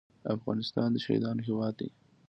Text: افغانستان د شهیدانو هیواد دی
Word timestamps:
افغانستان 0.35 0.87
د 0.91 0.97
شهیدانو 1.03 1.41
هیواد 1.47 1.73
دی 1.79 1.89